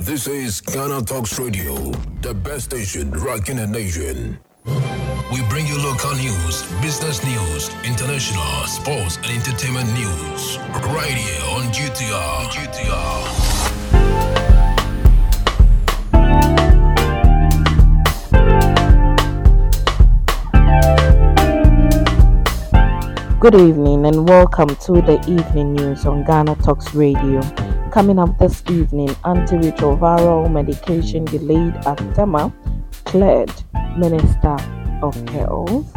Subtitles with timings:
[0.00, 1.74] This is Ghana Talks Radio,
[2.20, 4.38] the best station rocking the nation.
[5.32, 10.58] We bring you local news, business news, international, sports, and entertainment news.
[10.92, 12.50] Right here on GTR.
[12.52, 13.46] GTR.
[23.40, 27.40] Good evening and welcome to the evening news on Ghana Talks Radio.
[27.92, 32.52] Coming up this evening, antiretroviral medication delayed at Tema
[33.04, 33.50] cleared
[33.96, 34.56] Minister
[35.02, 35.92] of Health.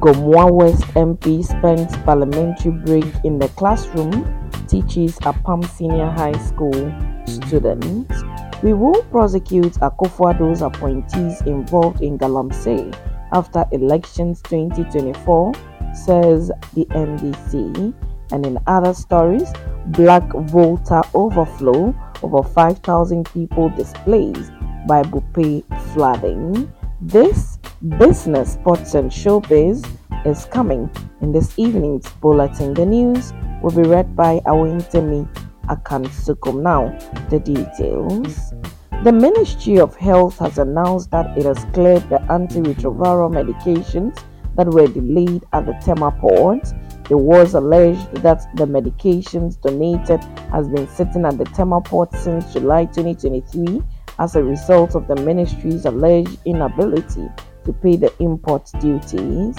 [0.00, 6.92] Gomoa West MP spends parliamentary break in the classroom, teaches Apam Senior High School
[7.26, 8.22] students.
[8.62, 12.92] We will prosecute Akufo-Addo's appointees involved in Galamsey
[13.32, 15.54] after elections 2024
[15.94, 18.09] says the NDC.
[18.32, 19.52] And in other stories,
[19.86, 24.52] Black Volta overflow, over 5,000 people displaced
[24.86, 26.72] by Bipe flooding.
[27.00, 27.58] This
[27.98, 29.86] business, sports, and showbiz
[30.24, 30.90] is coming
[31.22, 32.74] in this evening's bulletin.
[32.74, 35.26] The news will be read by Awentemi
[35.66, 36.62] Akansukum.
[36.62, 36.96] Now,
[37.30, 38.52] the details.
[39.02, 44.22] The Ministry of Health has announced that it has cleared the antiretroviral medications
[44.56, 46.68] that were delayed at the Tema port.
[47.10, 50.22] It was alleged that the medications donated
[50.52, 53.82] has been sitting at the Tema port since July 2023
[54.20, 57.28] as a result of the ministry's alleged inability
[57.64, 59.56] to pay the import duties.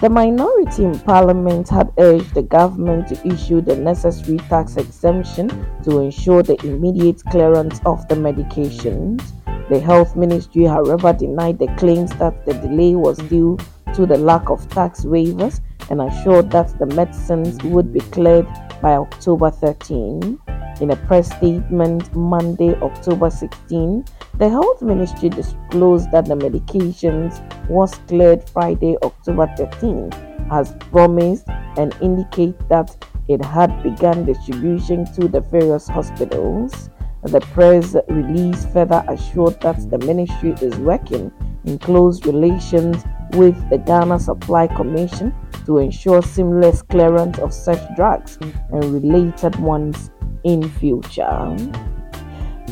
[0.00, 5.48] The minority in parliament had urged the government to issue the necessary tax exemption
[5.84, 9.22] to ensure the immediate clearance of the medications.
[9.68, 13.56] The health ministry, however, denied the claims that the delay was due
[13.94, 18.46] to the lack of tax waivers and assured that the medicines would be cleared
[18.80, 20.38] by October 13.
[20.80, 24.04] In a press statement Monday, October 16,
[24.38, 30.10] the health ministry disclosed that the medications was cleared Friday, October 13,
[30.50, 31.46] as promised,
[31.76, 32.96] and indicate that
[33.28, 36.90] it had begun distribution to the various hospitals.
[37.22, 41.30] The press release further assured that the ministry is working
[41.64, 45.32] in close relations with the Ghana Supply Commission
[45.66, 50.10] to ensure seamless clearance of such drugs and related ones
[50.44, 51.56] in future.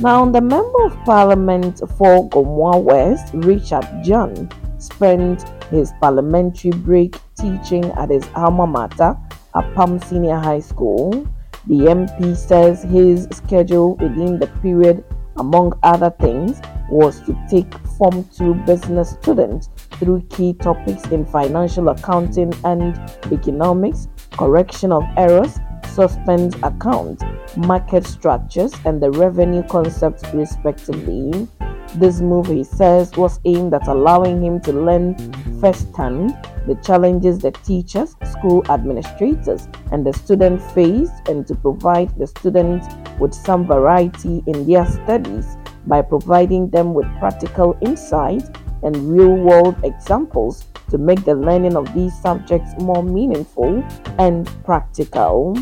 [0.01, 4.49] Now, the Member of Parliament for Gomoa West, Richard John,
[4.79, 9.17] spent his parliamentary break teaching at his alma mater,
[9.55, 11.27] Apam Senior High School.
[11.67, 15.05] The MP says his schedule within the period,
[15.37, 19.69] among other things, was to take Form 2 business students
[20.01, 22.99] through key topics in financial accounting and
[23.31, 27.23] economics, correction of errors, suspense accounts,
[27.57, 31.47] market structures, and the revenue concepts, respectively.
[31.97, 35.17] This move, he says, was aimed at allowing him to learn
[35.61, 36.31] firsthand
[36.67, 42.87] the challenges the teachers, school administrators, and the students face, and to provide the students
[43.19, 45.57] with some variety in their studies
[45.87, 48.45] by providing them with practical insight
[48.83, 53.83] and real world examples to make the learning of these subjects more meaningful
[54.19, 55.57] and practical.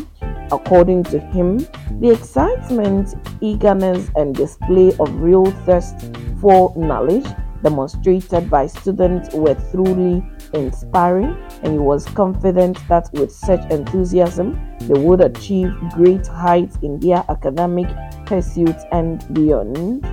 [0.51, 1.59] According to him,
[1.99, 5.95] the excitement, eagerness, and display of real thirst
[6.41, 7.25] for knowledge
[7.61, 14.99] demonstrated by students were truly inspiring, and he was confident that with such enthusiasm, they
[14.99, 17.87] would achieve great heights in their academic
[18.25, 20.03] pursuits and beyond.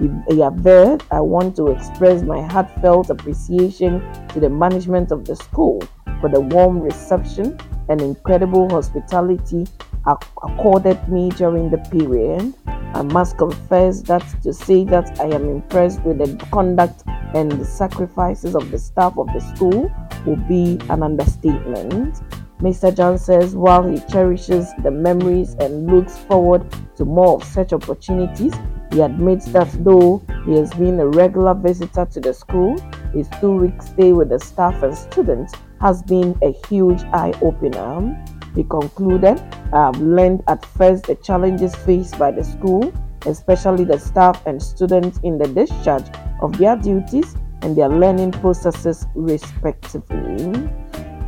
[0.00, 5.82] Yaver, I want to express my heartfelt appreciation to the management of the school
[6.20, 7.58] for the warm reception
[7.88, 9.66] and incredible hospitality
[10.06, 12.54] accorded me during the period.
[12.66, 17.04] I must confess that to say that I am impressed with the conduct
[17.34, 19.90] and the sacrifices of the staff of the school
[20.26, 22.20] will be an understatement.
[22.60, 22.94] Mr.
[22.94, 26.64] John says while he cherishes the memories and looks forward
[26.96, 28.54] to more of such opportunities,
[28.92, 32.78] he admits that though he has been a regular visitor to the school,
[33.14, 38.22] his two week stay with the staff and students has been a huge eye opener.
[38.54, 39.40] He concluded,
[39.72, 42.92] I have learned at first the challenges faced by the school,
[43.24, 46.06] especially the staff and students in the discharge
[46.42, 50.68] of their duties and their learning processes, respectively.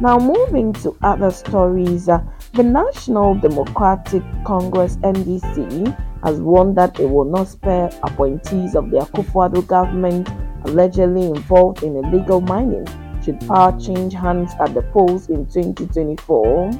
[0.01, 2.21] Now, moving to other stories, uh,
[2.53, 8.97] the National Democratic Congress NDC has warned that it will not spare appointees of the
[8.97, 10.29] Akufo-Addo government
[10.65, 12.87] allegedly involved in illegal mining
[13.23, 16.71] should power change hands at the polls in 2024.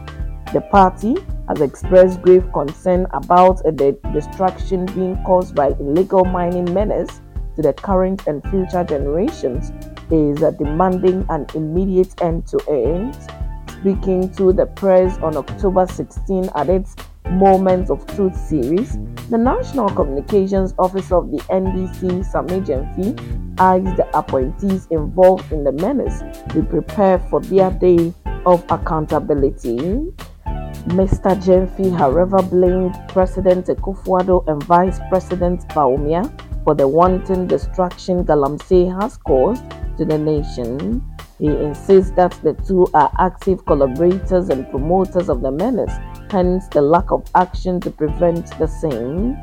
[0.53, 1.17] The party,
[1.49, 7.21] has expressed grave concern about the destruction being caused by illegal mining menace
[7.57, 9.73] to the current and future generations,
[10.11, 13.17] is demanding an immediate end to it.
[13.81, 16.97] Speaking to the press on October 16 at its
[17.31, 18.99] Moments of Truth series,
[19.31, 25.73] the National Communications Officer of the NDC, Sammy Gyamfi, asked the appointees involved in the
[25.73, 28.13] menace to prepare for their day
[28.47, 29.79] of accountability.
[30.89, 31.35] Mr.
[31.43, 36.31] Gyamfi, however, blamed President Akufo-Addo and Vice President Bawumia
[36.63, 39.65] for the wanton destruction Galamsey has caused
[39.97, 41.03] to the nation.
[41.39, 45.93] He insists that the two are active collaborators and promoters of the menace
[46.31, 49.37] hence the lack of action to prevent the same.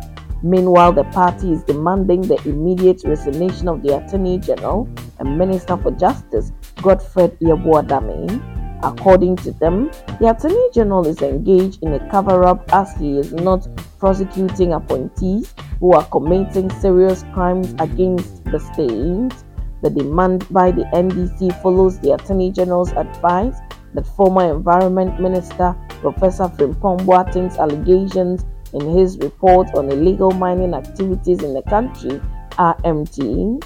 [0.43, 4.89] Meanwhile, the party is demanding the immediate resignation of the Attorney General
[5.19, 6.51] and Minister for Justice,
[6.81, 8.41] Godfred Yeboah-Dame.
[8.83, 13.31] According to them, the Attorney General is engaged in a cover up as he is
[13.31, 13.67] not
[13.99, 19.43] prosecuting appointees who are committing serious crimes against the state.
[19.83, 23.57] The demand by the NDC follows the Attorney General's advice
[23.93, 28.43] that former Environment Minister Professor Frimpong Boateng's allegations
[28.73, 32.19] in his report on illegal mining activities in the country
[32.57, 33.59] are empty.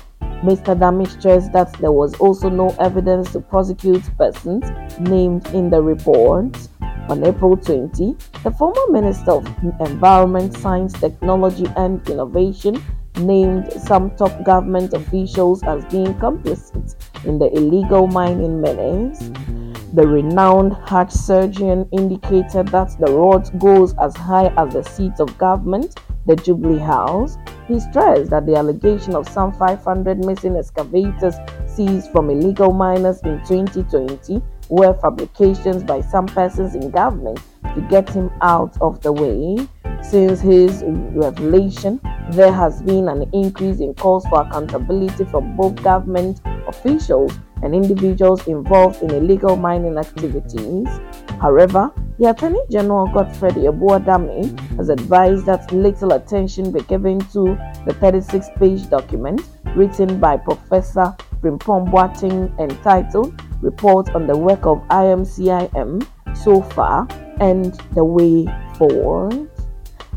[0.43, 0.77] Mr.
[0.77, 6.55] Dame stressed that there was also no evidence to prosecute persons named in the report.
[7.07, 9.47] On April 20, the former Minister of
[9.79, 12.83] Environment, Science, Technology and Innovation
[13.17, 16.95] named some top government officials as being complicit
[17.25, 19.31] in the illegal mining menace.
[19.95, 25.37] The renowned heart surgeon indicated that the road goes as high as the seat of
[25.37, 27.37] government, the Jubilee House.
[27.69, 33.39] He stressed that the allegation of some 500 missing excavators seized from illegal miners in
[33.45, 37.39] 2020 were fabrications by some persons in government
[37.73, 39.65] to get him out of the way.
[40.01, 42.01] Since his revelation,
[42.31, 47.31] there has been an increase in calls for accountability from both government officials
[47.65, 50.87] and individuals involved in illegal mining activities.
[51.41, 57.93] However, the Attorney General Godfred Yeboah-Dame has advised that little attention be given to the
[57.99, 59.41] 36 page document
[59.75, 67.07] written by Professor Frimpong Boateng entitled Report on the Work of IMCIM So Far
[67.41, 68.45] and the Way
[68.77, 69.49] Forward.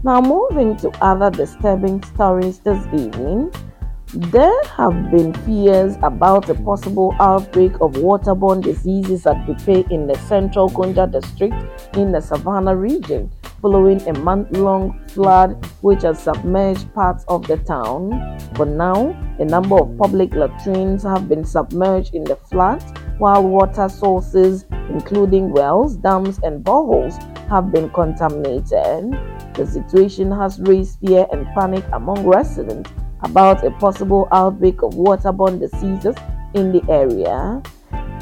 [0.04, 3.50] Now, moving to other disturbing stories this evening.
[4.14, 10.14] There have been fears about a possible outbreak of waterborne diseases at Bipe in the
[10.14, 11.54] central Gonja district
[11.94, 17.58] in the Savannah region following a month long flood which has submerged parts of the
[17.58, 18.38] town.
[18.54, 19.10] For now,
[19.40, 22.82] a number of public latrines have been submerged in the flood,
[23.18, 27.18] while water sources, including wells, dams, and boreholes,
[27.50, 29.12] have been contaminated.
[29.52, 32.90] The situation has raised fear and panic among residents
[33.22, 36.14] about a possible outbreak of waterborne diseases
[36.54, 37.62] in the area.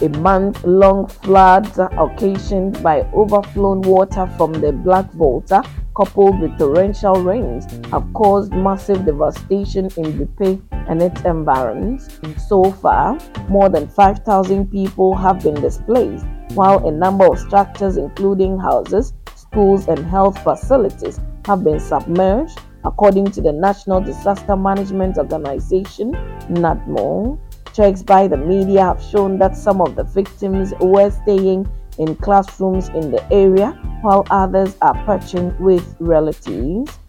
[0.03, 5.63] A month long flood occasioned by overflown water from the Black Volta,
[5.97, 12.21] coupled with torrential rains, have caused massive devastation in Bipe and its environs.
[12.47, 18.59] So far, more than 5,000 people have been displaced, while a number of structures, including
[18.59, 26.13] houses, schools, and health facilities, have been submerged According to the National Disaster Management Organization,
[26.49, 27.37] NADMO,
[27.73, 31.67] checks by the media have shown that some of the victims were staying
[31.99, 33.73] in classrooms in the area
[34.03, 37.01] while others are perching with relatives.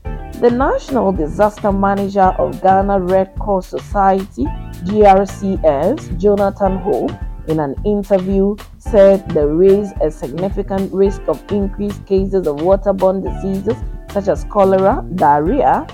[0.41, 4.45] The National Disaster Manager of Ghana Red Cross Society,
[4.83, 7.07] GRCS, Jonathan Ho,
[7.47, 13.77] in an interview said there is a significant risk of increased cases of waterborne diseases
[14.17, 15.85] such as cholera, diarrhea,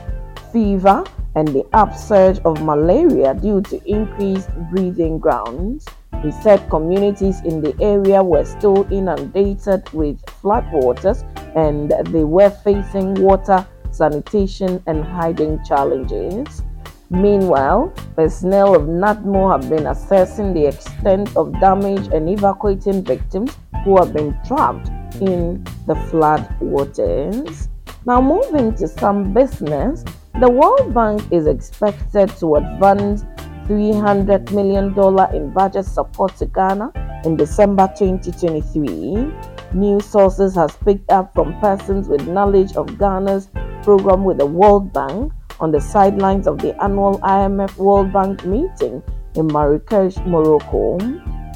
[0.54, 1.04] fever,
[1.36, 5.86] and the upsurge of malaria due to increased breeding grounds.
[6.22, 13.16] He said communities in the area were still inundated with floodwaters and they were facing
[13.16, 16.64] water, sanitation, and hiding challenges.
[17.10, 23.98] Meanwhile, personnel of NADMO have been assessing the extent of damage and evacuating victims who
[23.98, 24.88] have been trapped
[25.20, 27.68] in the flood waters.
[28.06, 30.04] Now, moving to some business,
[30.38, 33.24] the World Bank is expected to advance
[33.66, 34.94] $300 million
[35.34, 36.92] in budget support to Ghana
[37.24, 39.32] in December 2023.
[39.74, 43.48] New sources has picked up from persons with knowledge of Ghana's
[43.84, 45.32] program with the World Bank
[45.62, 49.02] on the sidelines of the annual IMF World Bank meeting
[49.36, 50.98] in Marrakesh, Morocco.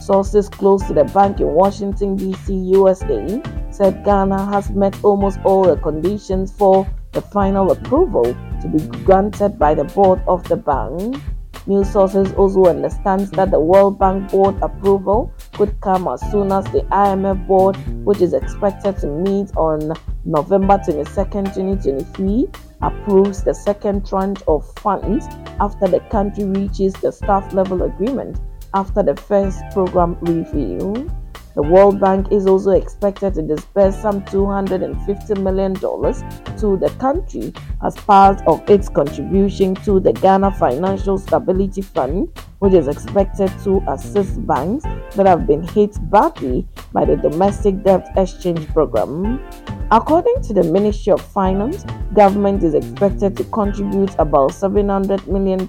[0.07, 5.65] Sources close to the bank in Washington, D.C., USA, said Ghana has met almost all
[5.65, 8.23] the conditions for the final approval
[8.61, 11.21] to be granted by the board of the bank.
[11.65, 16.63] News sources also understands that the World Bank board approval could come as soon as
[16.71, 19.91] the IMF board, which is expected to meet on
[20.23, 22.47] November 22, 2023,
[22.81, 25.27] approves the second tranche of funds
[25.59, 28.39] after the country reaches the staff level agreement
[28.73, 31.09] after the first program review.
[31.57, 37.51] The World Bank is also expected to disburse some $250 million to the country
[37.83, 43.81] as part of its contribution to the Ghana Financial Stability Fund, which is expected to
[43.87, 44.83] assist banks
[45.15, 49.41] that have been hit badly by the domestic debt exchange program.
[49.89, 55.67] According to the Ministry of Finance, government is expected to contribute about $700 million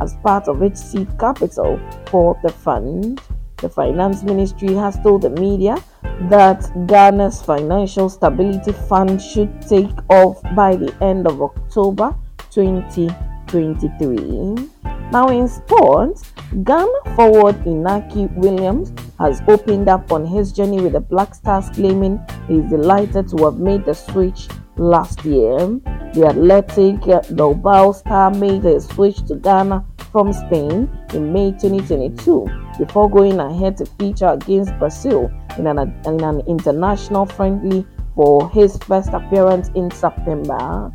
[0.00, 3.20] as part of its seed capital for the fund.
[3.58, 5.82] The Finance Ministry has told the media
[6.28, 12.14] that Ghana's Financial Stability Fund should take off by the end of October
[12.50, 14.68] 2023.
[15.10, 16.24] Now, in sports,
[16.64, 22.20] Ghana forward Inaki Williams has opened up on his journey with the Black Stars, claiming
[22.48, 25.80] he's delighted to have made the switch last year.
[26.16, 32.46] The athletic uh, Bilbao star made a switch to Ghana from Spain in May 2022
[32.78, 38.78] before going ahead to feature against Brazil in an, in an international friendly for his
[38.78, 40.90] first appearance in September.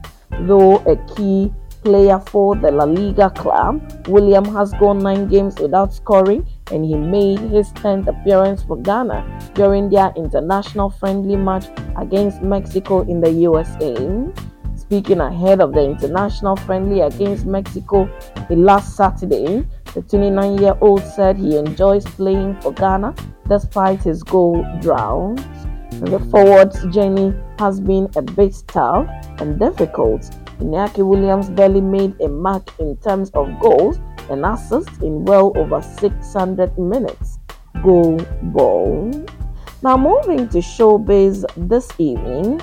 [0.48, 5.94] Though a key player for the La Liga club, William has gone nine games without
[5.94, 12.42] scoring and he made his 10th appearance for Ghana during their international friendly match against
[12.42, 13.94] Mexico in the USA.
[14.92, 18.10] Speaking ahead of the international friendly against Mexico
[18.50, 23.16] last Saturday, the 29 year old said he enjoys playing for Ghana
[23.48, 25.38] despite his goal drought.
[25.92, 29.08] The forward's journey has been a bit tough
[29.40, 30.24] and difficult.
[30.60, 33.98] Inaki Williams barely made a mark in terms of goals
[34.30, 37.40] and assists in well over 600 minutes.
[37.82, 39.10] Goal ball.
[39.84, 42.60] Now, moving to showbiz this evening,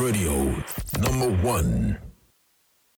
[0.00, 0.32] Radio,
[0.98, 2.09] number one.